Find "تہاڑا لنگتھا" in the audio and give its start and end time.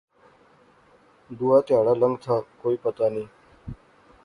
1.67-2.35